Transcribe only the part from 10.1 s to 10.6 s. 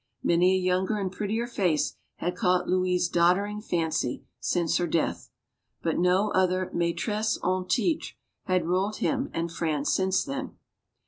then.